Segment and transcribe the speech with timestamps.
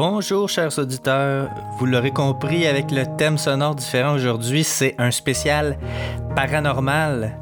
[0.00, 5.76] Bonjour chers auditeurs, vous l'aurez compris avec le thème sonore différent aujourd'hui, c'est un spécial
[6.36, 7.36] paranormal.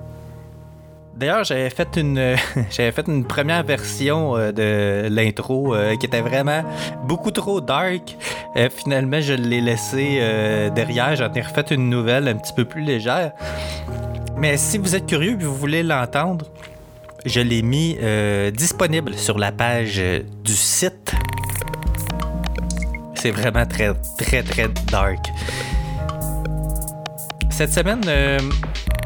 [1.14, 6.64] D'ailleurs, j'avais fait une première version euh, de l'intro euh, qui était vraiment
[7.04, 8.16] beaucoup trop dark.
[8.56, 10.18] Euh, finalement, je l'ai laissé
[10.74, 13.32] derrière, j'en ai refait une nouvelle un petit peu plus légère.
[14.38, 16.46] Mais si vous êtes curieux et vous voulez l'entendre,
[17.26, 17.98] je l'ai mis
[18.54, 20.00] disponible sur la page
[20.42, 21.12] du site
[23.16, 25.26] c'est vraiment très, très, très dark.
[27.50, 28.38] Cette semaine, euh,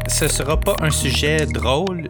[0.08, 2.08] ce sera pas un sujet drôle.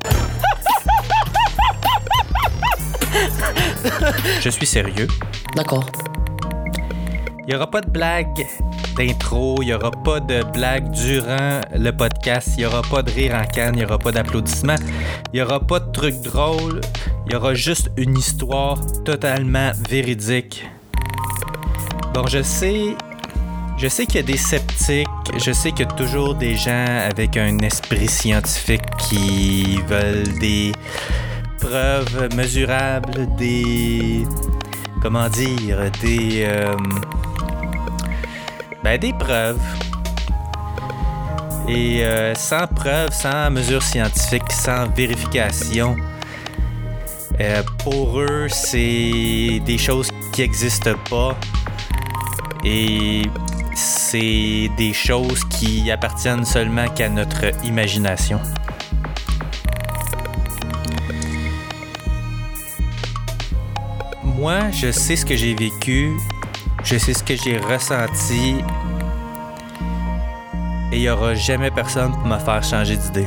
[4.41, 5.09] Je suis sérieux.
[5.55, 5.87] D'accord.
[7.41, 8.47] Il n'y aura pas de blague
[8.97, 13.11] d'intro, il n'y aura pas de blague durant le podcast, il n'y aura pas de
[13.11, 14.77] rire en canne, il n'y aura pas d'applaudissements,
[15.33, 16.81] il n'y aura pas de trucs drôles,
[17.27, 20.65] il y aura juste une histoire totalement véridique
[22.21, 22.97] Bon, je sais.
[23.79, 26.85] Je sais qu'il y a des sceptiques, je sais qu'il y a toujours des gens
[27.11, 30.73] avec un esprit scientifique qui veulent des
[31.59, 34.27] preuves mesurables, des.
[35.01, 36.45] Comment dire Des.
[36.45, 36.77] Euh,
[38.85, 39.59] ben, des preuves.
[41.69, 45.97] Et euh, sans preuves, sans mesures scientifiques, sans vérification,
[47.41, 51.35] euh, pour eux, c'est des choses qui n'existent pas
[52.65, 53.23] et
[53.75, 58.41] c'est des choses qui appartiennent seulement qu'à notre imagination.
[64.23, 66.17] Moi, je sais ce que j'ai vécu,
[66.83, 68.57] je sais ce que j'ai ressenti,
[70.93, 73.27] et il n'y aura jamais personne pour me faire changer d'idée.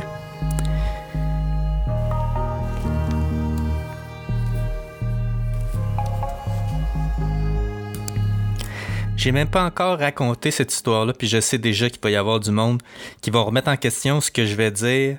[9.24, 12.40] J'ai même pas encore raconté cette histoire-là, puis je sais déjà qu'il va y avoir
[12.40, 12.82] du monde
[13.22, 15.16] qui va remettre en question ce que je vais dire.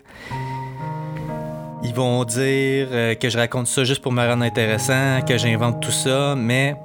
[1.83, 5.81] Ils vont dire euh, que je raconte ça juste pour me rendre intéressant, que j'invente
[5.81, 6.75] tout ça, mais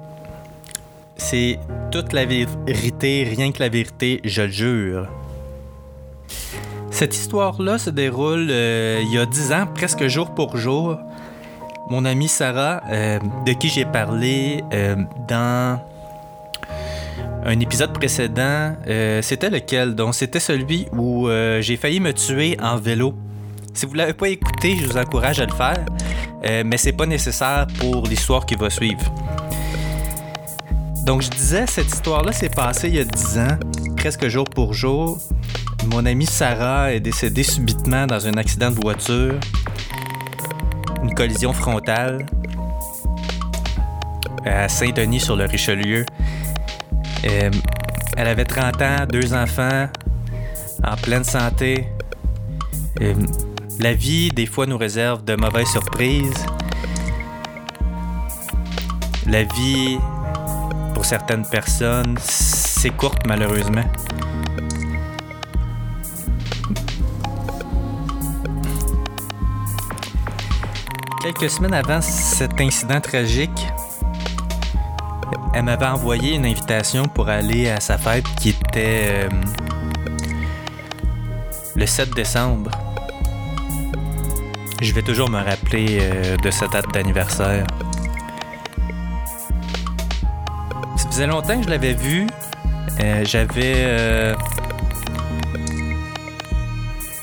[1.18, 1.58] c'est
[1.90, 5.06] toute la vérité, rien que la vérité, je le jure.
[6.90, 10.96] Cette histoire-là se déroule euh, il y a dix ans, presque jour pour jour.
[11.90, 14.64] Mon amie Sarah, euh, de qui j'ai parlé
[15.28, 15.89] dans
[17.44, 19.94] un épisode précédent, euh, c'était lequel?
[19.94, 23.14] Donc, c'était celui où euh, j'ai failli me tuer en vélo.
[23.72, 25.84] Si vous ne l'avez pas écouté, je vous encourage à le faire,
[26.44, 29.02] euh, mais c'est pas nécessaire pour l'histoire qui va suivre.
[31.06, 33.58] Donc, je disais, cette histoire-là s'est passée il y a 10 ans,
[33.96, 35.18] presque jour pour jour.
[35.86, 39.34] Mon amie Sarah est décédée subitement dans un accident de voiture,
[41.02, 42.26] une collision frontale
[44.44, 46.04] à Saint-Denis sur le Richelieu.
[47.24, 47.50] Euh,
[48.16, 49.88] elle avait 30 ans, deux enfants,
[50.84, 51.86] en pleine santé.
[53.00, 53.14] Euh,
[53.78, 56.44] la vie, des fois, nous réserve de mauvaises surprises.
[59.26, 59.98] La vie,
[60.94, 62.90] pour certaines personnes, c'est
[63.26, 63.84] malheureusement.
[71.22, 73.66] Quelques semaines avant cet incident tragique,
[75.52, 79.28] elle m'avait envoyé une invitation pour aller à sa fête qui était euh,
[81.74, 82.70] le 7 décembre.
[84.80, 87.66] Je vais toujours me rappeler euh, de cette date d'anniversaire.
[90.96, 92.26] Ça faisait longtemps que je l'avais vue.
[93.00, 94.34] Euh, j'avais.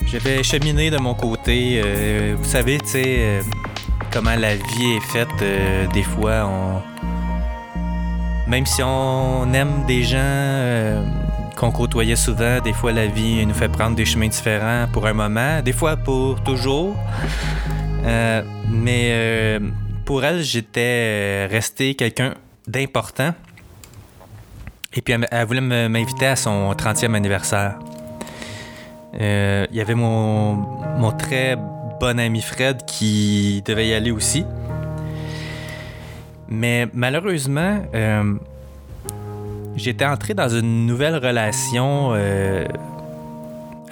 [0.06, 1.81] J'avais cheminé de mon côté.
[2.38, 3.39] vous savez, tu sais,
[4.12, 5.91] comment la vie est faite.
[5.94, 6.81] des fois, on
[8.47, 11.03] même si on aime des gens euh,
[11.57, 15.13] qu'on côtoyait souvent, des fois la vie nous fait prendre des chemins différents pour un
[15.13, 16.95] moment, des fois pour toujours.
[18.05, 19.59] Euh, mais euh,
[20.05, 22.35] pour elle, j'étais resté quelqu'un
[22.67, 23.33] d'important.
[24.94, 27.77] Et puis elle, voulait m'inviter à son 30e anniversaire.
[29.13, 30.53] Il y avait mon,
[30.97, 31.57] mon très
[31.99, 34.45] bon ami Fred qui devait y aller aussi.
[36.49, 38.35] Mais malheureusement, euh,
[39.75, 42.65] j'étais entré dans une nouvelle relation euh,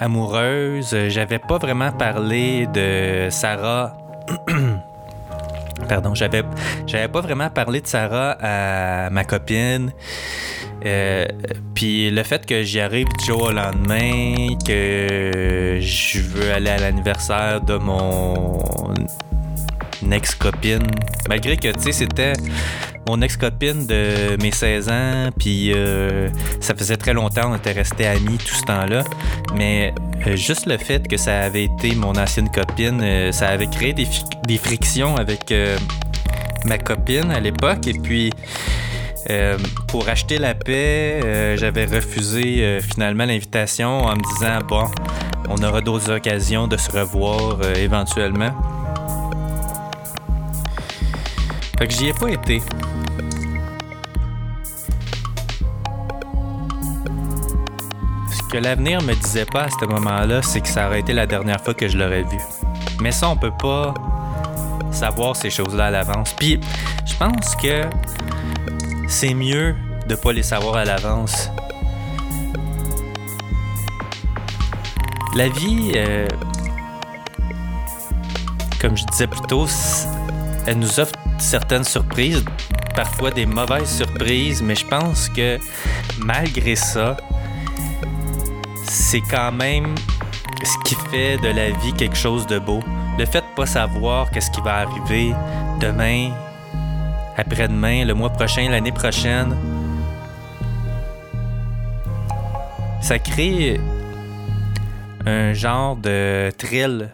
[0.00, 0.96] amoureuse.
[1.08, 3.96] J'avais pas vraiment parlé de Sarah.
[5.88, 6.42] Pardon, j'avais,
[6.86, 9.92] j'avais pas vraiment parlé de Sarah à ma copine.
[10.84, 11.26] Euh,
[11.74, 16.78] puis le fait que j'y arrive du jour au lendemain, que je veux aller à
[16.78, 18.60] l'anniversaire de mon
[20.10, 20.86] ex-copine.
[21.28, 22.34] Malgré que, tu sais, c'était
[23.08, 26.28] mon ex-copine de mes 16 ans, puis euh,
[26.60, 29.04] ça faisait très longtemps, on était restés amis tout ce temps-là.
[29.54, 29.94] Mais
[30.26, 33.92] euh, juste le fait que ça avait été mon ancienne copine, euh, ça avait créé
[33.92, 34.08] des,
[34.46, 35.54] des frictions avec
[36.64, 37.86] ma copine à l'époque.
[37.86, 38.32] Et puis,
[39.88, 44.84] pour acheter la paix, j'avais refusé finalement l'invitation en me disant, bon,
[45.48, 48.52] on aura d'autres occasions de se revoir éventuellement.
[51.78, 52.62] Fait que j'y ai pas été.
[58.30, 61.26] Ce que l'avenir me disait pas à ce moment-là, c'est que ça aurait été la
[61.26, 62.38] dernière fois que je l'aurais vu.
[63.02, 63.92] Mais ça, on peut pas
[64.90, 66.32] savoir ces choses-là à l'avance.
[66.32, 66.58] Puis,
[67.04, 67.82] je pense que
[69.06, 69.76] c'est mieux
[70.08, 71.50] de pas les savoir à l'avance.
[75.34, 76.26] La vie, euh,
[78.80, 79.66] comme je disais plus tôt,
[80.66, 82.44] elle nous offre certaines surprises,
[82.94, 85.58] parfois des mauvaises surprises, mais je pense que
[86.18, 87.16] malgré ça,
[88.84, 89.94] c'est quand même
[90.62, 92.80] ce qui fait de la vie quelque chose de beau.
[93.18, 95.32] Le fait de pas savoir qu'est-ce qui va arriver
[95.80, 96.30] demain,
[97.36, 99.56] après-demain, le mois prochain, l'année prochaine,
[103.00, 103.80] ça crée
[105.26, 107.10] un genre de thrill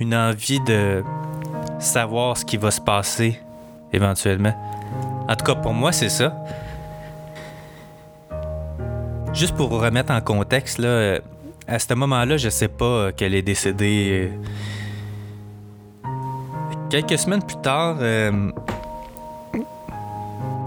[0.00, 1.04] une envie de
[1.78, 3.38] savoir ce qui va se passer
[3.92, 4.54] éventuellement.
[5.28, 6.34] En tout cas, pour moi, c'est ça.
[9.32, 11.18] Juste pour remettre en contexte, là,
[11.68, 14.32] à ce moment-là, je sais pas qu'elle est décédée.
[16.88, 18.50] Quelques semaines plus tard, euh,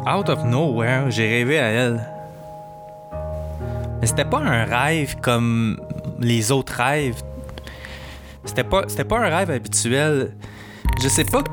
[0.08, 2.08] out of nowhere, j'ai rêvé à elle.
[4.00, 5.82] Mais c'était pas un rêve comme
[6.20, 7.22] les autres rêves
[8.46, 10.36] c'était pas, c'était pas un rêve habituel.
[11.02, 11.44] Je sais pas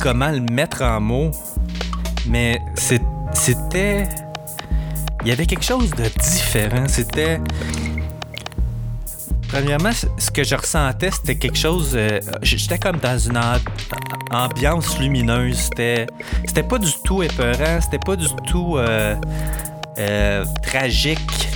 [0.00, 1.30] comment le mettre en mots,
[2.26, 4.08] mais c'était.
[5.22, 6.86] Il y avait quelque chose de différent.
[6.88, 7.40] C'était.
[9.48, 11.92] Premièrement, ce que je ressentais, c'était quelque chose.
[11.94, 13.40] Euh, j'étais comme dans une
[14.30, 15.56] ambiance lumineuse.
[15.56, 16.06] C'était,
[16.46, 17.80] c'était pas du tout épeurant.
[17.80, 19.16] C'était pas du tout euh,
[19.98, 21.48] euh, tragique.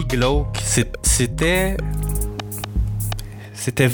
[0.00, 0.58] Glauque.
[0.62, 1.76] C'était.
[3.54, 3.86] C'était.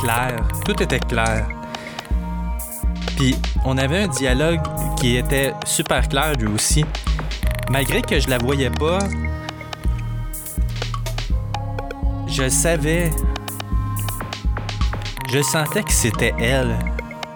[0.00, 0.36] Clair.
[0.64, 1.48] Tout était clair.
[3.16, 4.60] Puis on avait un dialogue
[4.96, 6.84] qui était super clair lui aussi.
[7.70, 8.98] Malgré que je la voyais pas,
[12.26, 13.10] je savais.
[15.32, 16.76] Je sentais que c'était elle.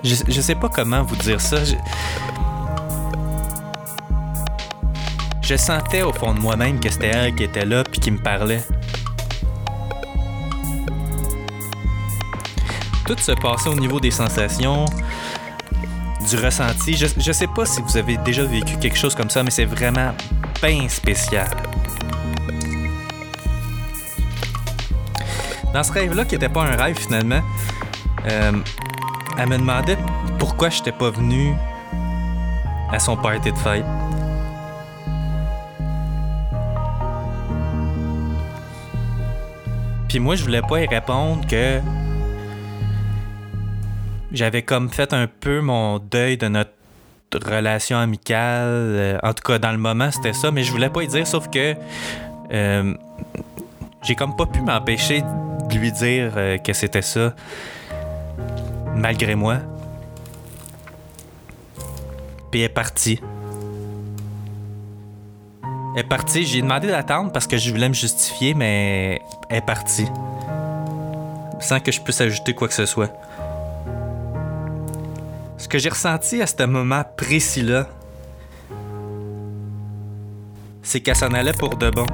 [0.02, 1.58] Je, je sais pas comment vous dire ça.
[5.56, 8.62] Sentais au fond de moi-même que c'était elle qui était là puis qui me parlait.
[13.06, 14.86] Tout se passait au niveau des sensations,
[16.30, 16.96] du ressenti.
[16.96, 19.66] Je, je sais pas si vous avez déjà vécu quelque chose comme ça, mais c'est
[19.66, 20.12] vraiment
[20.62, 21.48] bien spécial.
[25.74, 27.42] Dans ce rêve-là, qui n'était pas un rêve finalement,
[28.26, 28.52] euh,
[29.36, 29.98] elle me demandait
[30.38, 31.54] pourquoi je n'étais pas venu
[32.90, 33.84] à son party de fête.
[40.14, 41.80] Puis moi, je voulais pas y répondre que
[44.30, 46.71] j'avais comme fait un peu mon deuil de notre
[47.35, 48.68] relation amicale.
[48.68, 51.26] Euh, en tout cas, dans le moment, c'était ça, mais je voulais pas y dire,
[51.26, 51.75] sauf que
[52.52, 52.94] euh,
[54.04, 55.23] j'ai comme pas pu m'empêcher
[55.68, 57.35] de lui dire euh, que c'était ça,
[58.94, 59.56] malgré moi.
[62.52, 63.18] Puis elle est partie.
[65.94, 66.44] Elle est partie.
[66.44, 70.06] J'ai demandé d'attendre parce que je voulais me justifier, mais elle est partie.
[71.60, 73.12] Sans que je puisse ajouter quoi que ce soit.
[75.56, 77.88] Ce que j'ai ressenti à ce moment précis-là,
[80.82, 82.06] c'est qu'elle s'en allait pour de bon.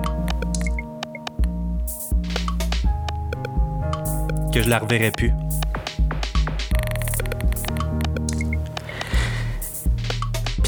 [4.53, 5.33] Que je la reverrai plus.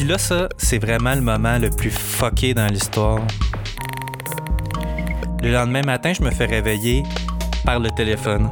[0.02, 3.20] Puis là, ça, c'est vraiment le moment le plus fucké dans l'histoire.
[5.40, 7.04] Le lendemain matin, je me fais réveiller
[7.64, 8.50] par le téléphone.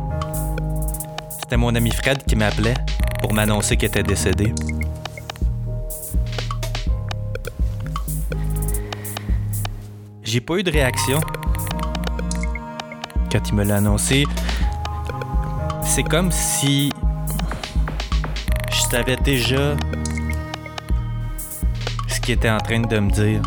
[1.29, 2.77] C'était mon ami Fred qui m'appelait
[3.21, 4.55] pour m'annoncer qu'il était décédé.
[10.23, 11.19] J'ai pas eu de réaction
[13.33, 14.25] quand il me l'a annoncé.
[15.83, 16.93] C'est comme si
[18.71, 19.75] je savais déjà
[22.33, 23.43] était en train de me dire.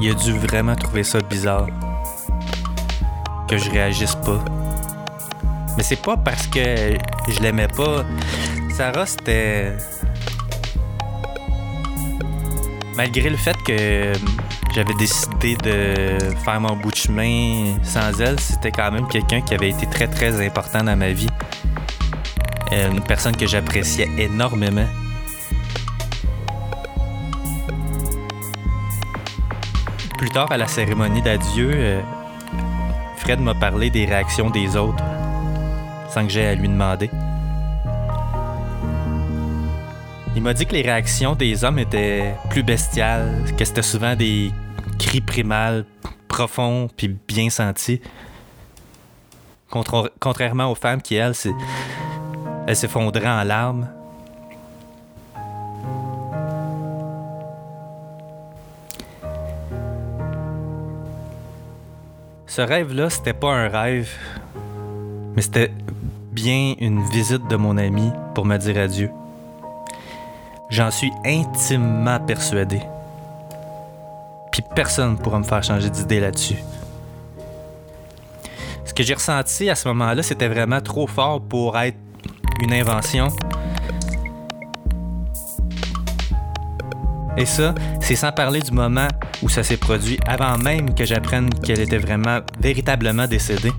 [0.00, 1.66] Il a dû vraiment trouver ça bizarre.
[3.48, 4.42] que je réagisse pas.
[5.76, 6.96] Mais c'est pas parce que
[7.28, 8.04] je l'aimais pas.
[8.70, 9.76] Sarah, c'était.
[12.96, 14.12] Malgré le fait que
[14.74, 19.54] j'avais décidé de faire mon bout de chemin sans elle, c'était quand même quelqu'un qui
[19.54, 21.30] avait été très très important dans ma vie.
[22.72, 24.88] Euh, une personne que j'appréciais énormément.
[30.22, 32.00] Plus tard, à la cérémonie d'adieu, euh,
[33.16, 35.02] Fred m'a parlé des réactions des autres,
[36.08, 37.10] sans que j'aie à lui demander.
[40.36, 44.52] Il m'a dit que les réactions des hommes étaient plus bestiales, que c'était souvent des
[44.96, 45.84] cris primals,
[46.28, 48.00] profonds puis bien sentis.
[50.20, 51.34] contrairement aux femmes qui, elles,
[52.68, 53.88] elle s'effondrait en larmes.
[62.54, 64.10] Ce rêve-là, c'était pas un rêve,
[65.34, 65.72] mais c'était
[66.32, 69.10] bien une visite de mon ami pour me dire adieu.
[70.68, 72.82] J'en suis intimement persuadé.
[74.50, 76.58] Puis personne ne pourra me faire changer d'idée là-dessus.
[78.84, 81.96] Ce que j'ai ressenti à ce moment-là, c'était vraiment trop fort pour être
[82.60, 83.28] une invention.
[87.38, 89.08] Et ça, c'est sans parler du moment
[89.42, 93.72] où ça s'est produit, avant même que j'apprenne qu'elle était vraiment, véritablement décédée.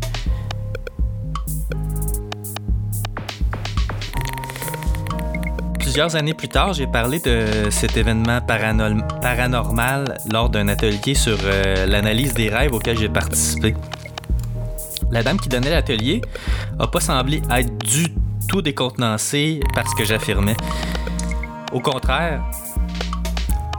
[5.80, 11.86] Plusieurs années plus tard, j'ai parlé de cet événement paranormal lors d'un atelier sur euh,
[11.86, 13.76] l'analyse des rêves auquel j'ai participé.
[15.12, 16.22] La dame qui donnait l'atelier
[16.80, 18.08] a pas semblé être du
[18.48, 20.56] tout décontenancé par ce que j'affirmais.
[21.72, 22.42] Au contraire,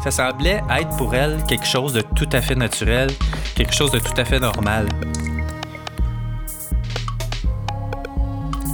[0.05, 3.11] ça semblait être pour elle quelque chose de tout à fait naturel,
[3.55, 4.87] quelque chose de tout à fait normal.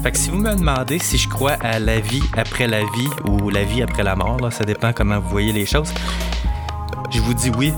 [0.02, 3.08] Fait que si vous me demandez si je crois à la vie après la vie
[3.28, 5.94] ou la vie après la mort, là, ça dépend comment vous voyez les choses,
[7.12, 7.72] je vous dis oui.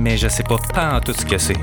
[0.00, 1.60] Mais je sais pas pas en tout ce que c'est.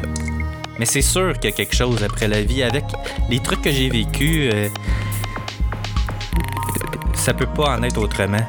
[0.77, 2.61] Mais c'est sûr qu'il y a quelque chose après la vie.
[2.61, 2.85] Avec
[3.27, 4.69] les trucs que j'ai vécus, euh,
[7.15, 8.47] ça peut pas en être autrement.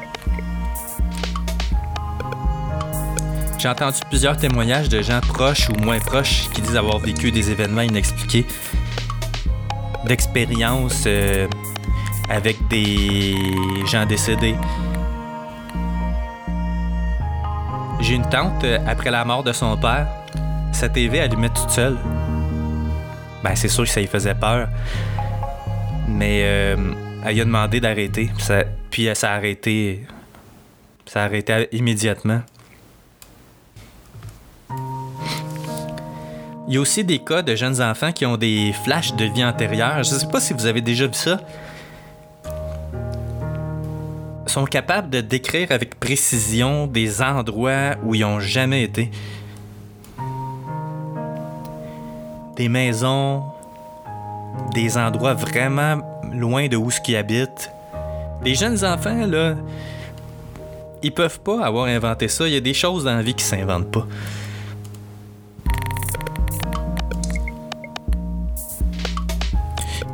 [3.59, 7.51] J'ai entendu plusieurs témoignages de gens proches ou moins proches qui disent avoir vécu des
[7.51, 8.45] événements inexpliqués,
[10.05, 11.47] d'expériences euh,
[12.29, 13.35] avec des
[13.85, 14.55] gens décédés.
[17.99, 20.07] J'ai une tante, euh, après la mort de son père,
[20.71, 21.97] sa TV allumait toute seule
[23.43, 24.67] ben c'est sûr que ça lui faisait peur.
[26.07, 26.75] Mais euh,
[27.25, 28.31] elle lui a demandé d'arrêter.
[28.89, 30.05] Puis ça, ça a arrêté.
[31.05, 32.41] Ça a arrêté immédiatement.
[36.69, 39.43] Il y a aussi des cas de jeunes enfants qui ont des flashs de vie
[39.43, 40.03] antérieure.
[40.03, 41.41] Je ne sais pas si vous avez déjà vu ça.
[44.45, 49.11] Ils sont capables de décrire avec précision des endroits où ils n'ont jamais été.
[52.59, 53.41] des maisons,
[54.73, 56.01] des endroits vraiment
[56.33, 57.71] loin de où ce qu'ils habitent.
[58.43, 59.55] Les jeunes enfants, là,
[61.01, 62.49] ils peuvent pas avoir inventé ça.
[62.49, 64.05] Il y a des choses dans la vie qui s'inventent pas.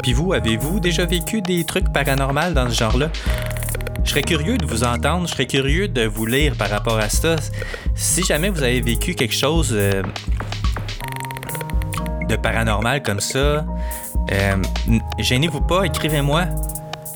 [0.06, 3.10] Puis vous, avez-vous déjà vécu des trucs paranormaux dans ce genre-là?
[4.04, 7.10] Je serais curieux de vous entendre, je serais curieux de vous lire par rapport à
[7.10, 7.38] ça.
[7.96, 10.04] Si jamais vous avez vécu quelque chose euh,
[12.30, 13.66] de paranormal comme ça,
[14.32, 14.58] euh,
[15.18, 16.44] gênez-vous pas, écrivez-moi.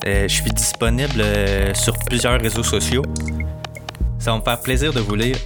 [0.08, 1.24] Euh, je suis disponible
[1.76, 3.04] sur plusieurs réseaux sociaux.
[4.18, 5.38] Ça va me faire plaisir de vous lire.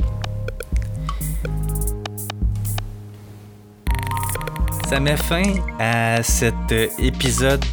[4.93, 7.65] Ça met fin à cet épisode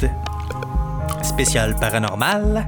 [1.21, 2.65] spécial paranormal.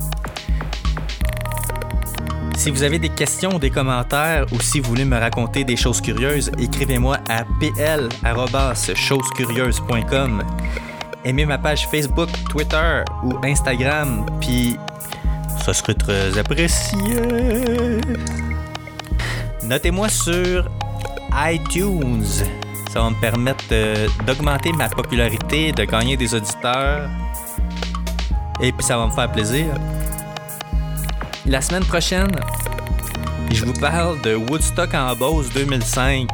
[2.55, 6.01] Si vous avez des questions des commentaires ou si vous voulez me raconter des choses
[6.01, 10.43] curieuses, écrivez-moi à pl@chosescurieuses.com.
[11.25, 14.77] Aimez ma page Facebook, Twitter ou Instagram, puis
[15.65, 16.99] ça serait très apprécié.
[19.63, 20.69] Notez-moi sur
[21.33, 22.45] iTunes.
[22.93, 23.63] Ça va me permettre
[24.23, 27.09] d'augmenter ma popularité, de gagner des auditeurs.
[28.61, 29.65] Et puis ça va me faire plaisir.
[31.47, 32.29] La semaine prochaine,
[33.51, 36.29] je vous parle de Woodstock en Beauce 2005.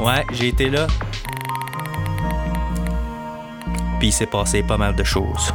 [0.00, 0.88] Ouais, j'ai été là.
[4.00, 5.54] Puis il s'est passé pas mal de choses.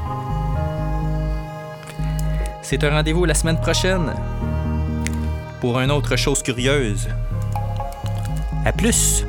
[2.61, 4.13] C'est un rendez-vous la semaine prochaine
[5.59, 7.09] pour une autre chose curieuse.
[8.63, 9.25] À plus!